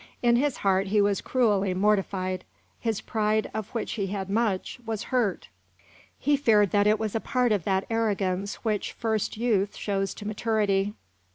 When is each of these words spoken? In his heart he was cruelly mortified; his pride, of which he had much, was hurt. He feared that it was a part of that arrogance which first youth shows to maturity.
In 0.23 0.35
his 0.35 0.57
heart 0.65 0.87
he 0.87 0.99
was 0.99 1.21
cruelly 1.21 1.75
mortified; 1.75 2.43
his 2.79 3.01
pride, 3.01 3.51
of 3.53 3.69
which 3.69 3.91
he 3.91 4.07
had 4.07 4.31
much, 4.31 4.79
was 4.83 5.03
hurt. 5.13 5.47
He 6.17 6.35
feared 6.35 6.71
that 6.71 6.87
it 6.87 6.97
was 6.97 7.13
a 7.13 7.19
part 7.19 7.51
of 7.51 7.65
that 7.65 7.85
arrogance 7.87 8.55
which 8.65 8.93
first 8.93 9.37
youth 9.37 9.75
shows 9.75 10.15
to 10.15 10.25
maturity. 10.25 10.95